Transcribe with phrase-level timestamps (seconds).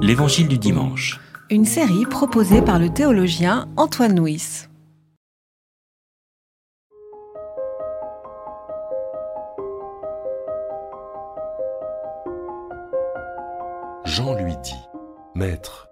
[0.00, 1.20] L'Évangile du dimanche.
[1.50, 4.66] Une série proposée par le théologien Antoine Nuis.
[14.04, 14.72] Jean lui dit,
[15.34, 15.88] Maître,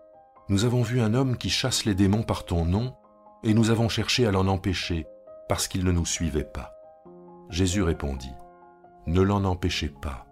[0.49, 2.95] nous avons vu un homme qui chasse les démons par ton nom,
[3.43, 5.07] et nous avons cherché à l'en empêcher,
[5.49, 6.73] parce qu'il ne nous suivait pas.
[7.51, 8.35] Jésus répondit,
[9.07, 10.27] Ne l'en empêchez pas,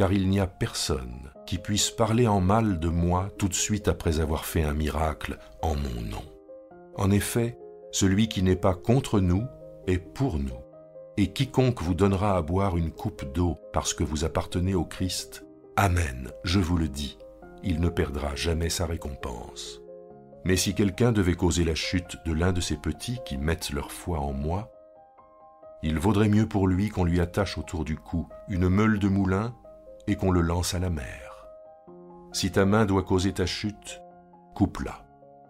[0.00, 3.86] car il n'y a personne qui puisse parler en mal de moi tout de suite
[3.86, 6.24] après avoir fait un miracle en mon nom.
[6.96, 7.58] En effet,
[7.92, 9.44] celui qui n'est pas contre nous
[9.86, 10.56] est pour nous.
[11.18, 15.44] Et quiconque vous donnera à boire une coupe d'eau parce que vous appartenez au Christ,
[15.76, 17.18] Amen, je vous le dis,
[17.62, 19.82] il ne perdra jamais sa récompense.
[20.46, 23.92] Mais si quelqu'un devait causer la chute de l'un de ces petits qui mettent leur
[23.92, 24.72] foi en moi,
[25.82, 29.54] il vaudrait mieux pour lui qu'on lui attache autour du cou une meule de moulin
[30.06, 31.30] et qu'on le lance à la mer.
[32.32, 34.00] Si ta main doit causer ta chute,
[34.54, 35.04] coupe-la.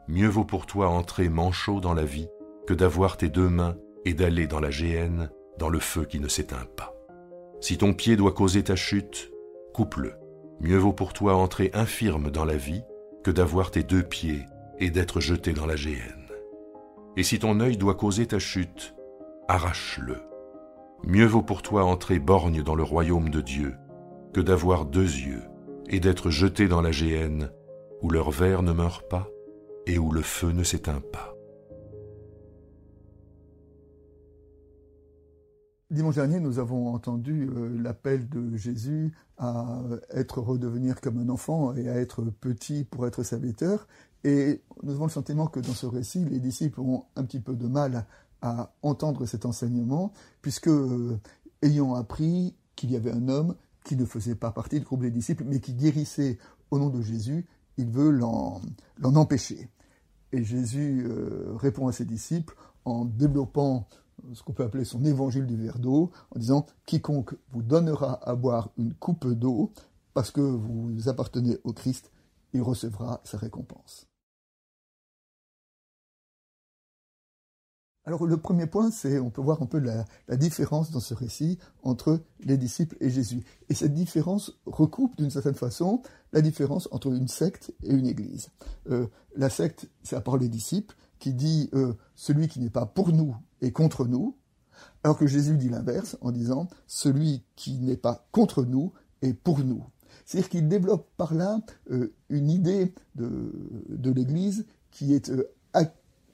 [0.08, 2.28] Mieux vaut pour toi entrer manchot dans la vie
[2.66, 6.28] que d'avoir tes deux mains et d'aller dans la géhenne, dans le feu qui ne
[6.28, 6.94] s'éteint pas.
[7.60, 9.30] Si ton pied doit causer ta chute,
[9.74, 10.14] coupe-le.
[10.60, 12.82] Mieux vaut pour toi entrer infirme dans la vie
[13.22, 14.46] que d'avoir tes deux pieds
[14.78, 16.28] et d'être jeté dans la géhenne.
[17.16, 18.94] Et si ton œil doit causer ta chute,
[19.48, 20.16] arrache-le.
[21.04, 23.74] Mieux vaut pour toi entrer borgne dans le royaume de Dieu
[24.32, 25.42] que d'avoir deux yeux
[25.88, 27.50] et d'être jeté dans la géhenne
[28.02, 29.28] où leur verre ne meurt pas
[29.86, 31.34] et où le feu ne s'éteint pas.
[35.90, 41.74] Dimanche dernier, nous avons entendu euh, l'appel de Jésus à être redevenir comme un enfant
[41.74, 43.88] et à être petit pour être serviteur.
[44.22, 47.56] Et nous avons le sentiment que dans ce récit, les disciples ont un petit peu
[47.56, 48.06] de mal
[48.40, 51.18] à entendre cet enseignement, puisque, euh,
[51.62, 55.10] ayant appris qu'il y avait un homme qui ne faisait pas partie du groupe des
[55.10, 56.38] disciples, mais qui guérissait
[56.70, 58.60] au nom de Jésus, il veut l'en
[59.02, 59.68] empêcher.
[60.32, 63.88] Et Jésus euh, répond à ses disciples en développant
[64.34, 68.34] ce qu'on peut appeler son évangile du verre d'eau, en disant Quiconque vous donnera à
[68.34, 69.72] boire une coupe d'eau,
[70.14, 72.10] parce que vous appartenez au Christ,
[72.52, 74.09] il recevra sa récompense.
[78.10, 80.04] Alors le premier point, c'est, on peut voir un peu la,
[80.36, 83.44] différence dans ce récit entre les disciples et Jésus.
[83.68, 88.50] Et cette différence recoupe d'une certaine façon la différence entre une secte et une église.
[88.90, 89.06] Euh,
[89.36, 93.12] la secte, c'est à part les disciples, qui dit euh, celui qui n'est pas pour
[93.12, 94.36] nous est contre nous,
[95.04, 99.60] alors que Jésus dit l'inverse en disant celui qui n'est pas contre nous est pour
[99.60, 99.84] nous.
[100.26, 101.60] C'est-à-dire qu'il développe par là
[101.92, 103.52] euh, une idée de,
[103.88, 105.30] de l'Église qui est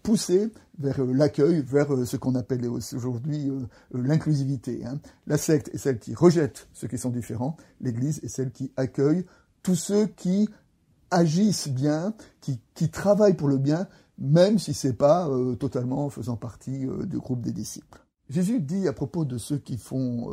[0.06, 4.84] poussé vers euh, l'accueil, vers euh, ce qu'on appelle aujourd'hui euh, l'inclusivité.
[4.86, 5.00] Hein.
[5.26, 9.26] La secte est celle qui rejette ceux qui sont différents, l'Église est celle qui accueille
[9.64, 10.48] tous ceux qui
[11.10, 15.28] agissent bien, qui, travaillent pour le bien, même si ce n'est pas
[15.58, 17.98] totalement faisant partie du groupe des disciples.
[18.28, 20.30] Jésus dit à propos de ceux qui font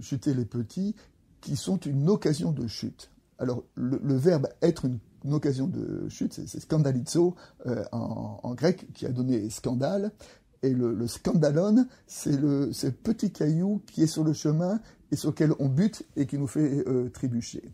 [0.00, 0.96] chuter les petits,
[1.40, 3.11] qui sont une occasion de chute.
[3.42, 4.86] Alors le verbe être
[5.24, 7.34] une occasion de chute, c'est scandalizo
[7.66, 10.12] euh, en, grec qui a donné scandale.
[10.62, 12.70] Et le, scandalon, c'est le
[13.02, 14.80] petit caillou qui est sur le chemin
[15.10, 17.64] et sur lequel on bute et qui nous fait euh, trébucher.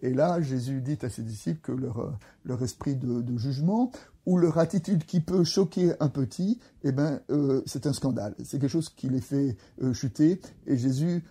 [0.00, 3.92] Et là, Jésus dit à ses disciples que leur, euh, esprit de, jugement
[4.24, 7.20] ou leur attitude qui peut choquer un petit, eh ben,
[7.66, 8.34] c'est un scandale.
[8.44, 9.56] C'est quelque chose qui les fait
[9.94, 10.40] chuter.
[10.66, 11.24] Et Jésus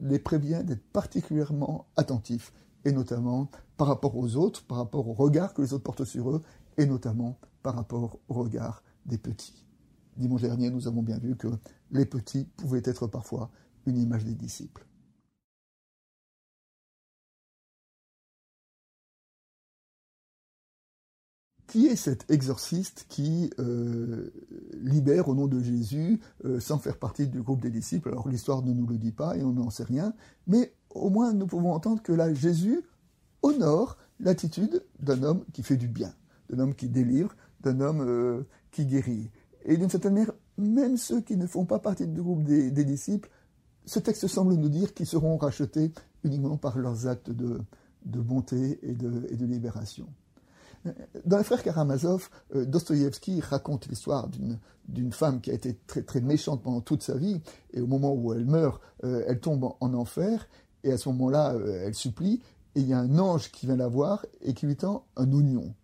[0.00, 2.52] les prévient d'être particulièrement attentifs
[2.84, 6.30] et notamment par rapport aux autres, par rapport au regard que les autres portent sur
[6.30, 6.42] eux,
[6.76, 9.64] et notamment par rapport au regard des petits.
[10.16, 11.48] Dimanche dernier, nous avons bien vu que
[11.90, 13.50] les petits pouvaient être parfois
[13.86, 14.84] une image des disciples.
[21.68, 24.32] Qui est cet exorciste qui euh,
[24.72, 28.08] libère au nom de Jésus euh, sans faire partie du groupe des disciples?
[28.08, 30.14] Alors l'histoire ne nous le dit pas et on n'en sait rien,
[30.46, 32.82] mais au moins nous pouvons entendre que là Jésus
[33.42, 36.12] honore l'attitude d'un homme qui fait du bien,
[36.50, 39.30] d'un homme qui délivre, d'un homme euh, qui guérit.
[39.64, 43.30] Et d'une certaine manière, même ceux qui ne font pas partie du groupe des, disciples,
[43.84, 45.92] ce texte semble nous dire qu'ils seront rachetés
[46.24, 47.60] uniquement par leurs actes de,
[48.04, 50.08] bonté et de libération.
[51.24, 54.28] Dans les frères Karamazov, euh, Dostoïevski raconte l'histoire
[54.88, 57.40] d'une femme qui a été très, très méchante pendant toute sa vie,
[57.72, 60.48] et au moment où elle meurt, euh, elle tombe en, enfer,
[60.84, 62.40] et à ce moment-là, euh, elle supplie,
[62.74, 65.32] et il y a un ange qui vient la voir et qui lui tend un
[65.32, 65.74] oignon.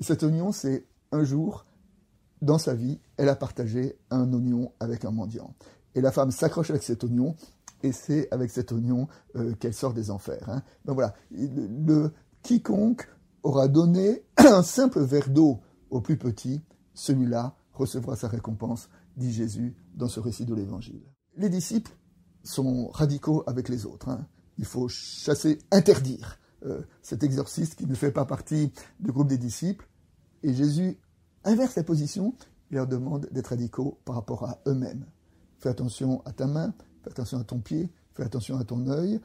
[0.00, 1.66] Et cet oignon, c'est un jour,
[2.42, 5.54] dans sa vie, elle a partagé un oignon avec un mendiant.
[5.94, 7.34] Et la femme s'accroche avec cet oignon,
[7.82, 9.08] et c'est avec cet oignon
[9.60, 10.48] qu'elle sort des enfers.
[10.48, 10.62] Hein.
[10.84, 12.12] Donc voilà, le,
[12.42, 13.08] quiconque
[13.42, 15.60] aura donné un simple verre d'eau
[15.90, 16.62] au plus petit,
[16.94, 21.02] celui-là recevra sa récompense, dit Jésus dans ce récit de l'Évangile.
[21.36, 21.92] Les disciples
[22.46, 24.08] sont radicaux avec les autres.
[24.08, 24.26] Hein.
[24.58, 29.38] Il faut chasser, interdire euh, cet exorciste qui ne fait pas partie du groupe des
[29.38, 29.88] disciples.
[30.42, 30.98] Et Jésus
[31.44, 32.34] inverse la position
[32.70, 35.06] et leur demande d'être radicaux par rapport à eux-mêmes.
[35.58, 39.20] Fais attention à ta main, fais attention à ton pied, fais attention à ton œil.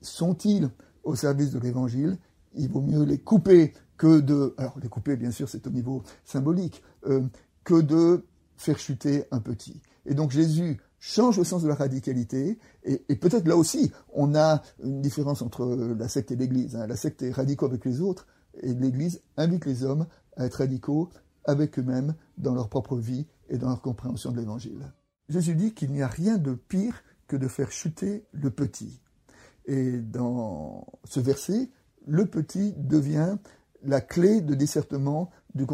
[0.00, 0.70] Sont-ils
[1.04, 2.18] au service de l'Évangile?
[2.54, 4.54] Il vaut mieux les couper que de...
[4.58, 7.22] Alors les couper, bien sûr, c'est au niveau symbolique, euh,
[7.64, 8.26] que de
[8.56, 9.80] faire chuter un petit.
[10.06, 14.62] Et donc Jésus change le sens de la radicalité, et, peut-être là aussi, on a
[14.84, 15.64] une différence entre
[15.98, 16.76] la secte et l'Église.
[16.76, 16.86] Hein.
[16.86, 18.26] La secte est radicaux avec les autres,
[18.62, 20.06] et l'Église invite les hommes
[20.36, 21.08] à être radicaux
[21.44, 24.92] avec eux-mêmes dans leur propre vie et dans leur compréhension de l'Évangile.
[25.28, 29.00] Jésus dit qu'il n'y a rien de pire que de faire chuter le petit.
[29.66, 31.70] Et dans ce verset,
[32.06, 33.36] le petit devient
[33.82, 35.66] la clé de discernement du,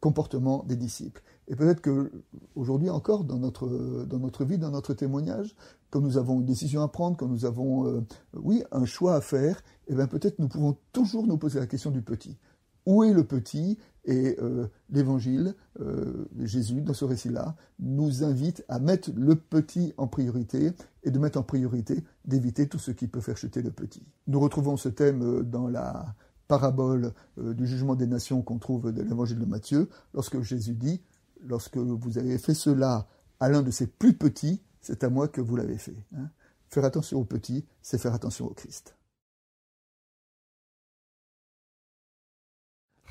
[0.00, 1.22] comportement des disciples.
[1.48, 2.10] Et peut-être que
[2.54, 5.54] aujourd'hui encore, dans notre, dans notre vie, dans notre témoignage,
[5.90, 8.00] quand nous avons une décision à prendre, quand nous avons, euh,
[8.32, 11.90] oui, un choix à faire, eh bien peut-être nous pouvons toujours nous poser la question
[11.90, 12.38] du petit.
[12.86, 18.78] Où est le petit Et euh, l'Évangile, euh, Jésus, dans ce récit-là, nous invite à
[18.78, 23.20] mettre le petit en priorité et de mettre en priorité d'éviter tout ce qui peut
[23.20, 24.02] faire chuter le petit.
[24.26, 26.14] Nous retrouvons ce thème dans la
[26.48, 31.00] parabole du jugement des nations qu'on trouve de l'Évangile de Matthieu, lorsque Jésus dit
[31.44, 33.06] lorsque vous avez fait cela
[33.40, 35.96] à l'un de ces plus petits, c'est à moi que vous l'avez fait.
[36.16, 36.28] Hein.
[36.68, 38.96] Faire attention aux petits, c'est faire attention au Christ.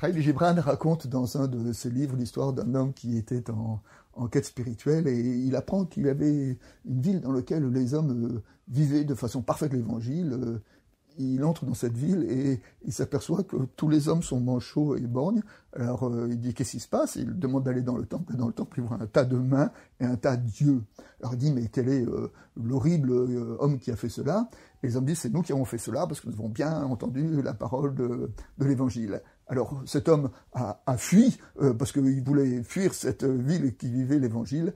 [0.00, 3.80] Khalil Gibran raconte dans un de ses livres l'histoire d'un homme qui était en,
[4.28, 8.42] quête spirituelle et il apprend qu'il y avait une ville dans laquelle les hommes euh,
[8.68, 10.58] vivaient de façon parfaite l'évangile, euh,
[11.18, 15.00] il entre dans cette ville et il s'aperçoit que tous les hommes sont manchots et
[15.00, 15.42] borgnes.
[15.76, 17.16] Alors euh, il dit qu'est-ce qui se passe?
[17.16, 18.36] Il demande d'aller dans le temple.
[18.36, 19.70] Dans le temple, il voit un tas de mains
[20.00, 20.82] et un tas d'yeux.
[21.20, 24.48] Alors il dit mais quel est euh, l'horrible euh, homme qui a fait cela?
[24.82, 26.82] Et les hommes disent c'est nous qui avons fait cela parce que nous avons bien
[26.84, 29.22] entendu la parole de, l'Évangile.
[29.46, 31.38] Alors cet homme a, fui
[31.78, 34.72] parce qu'il voulait fuir cette ville qui vivait l'Évangile.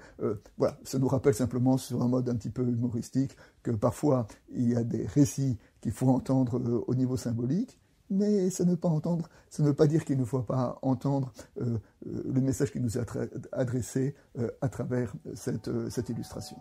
[0.58, 4.70] voilà, ça nous rappelle simplement sur un mode un petit peu humoristique que parfois il
[4.70, 7.78] y a des récits qu'il faut entendre euh, au niveau symbolique,
[8.10, 12.72] mais ça ne veut pas dire qu'il ne faut pas entendre euh, euh, le message
[12.72, 13.04] qui nous est
[13.52, 14.14] adressé
[14.60, 16.56] à travers cette, cette illustration.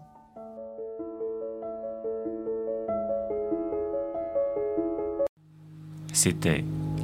[6.12, 6.66] C'était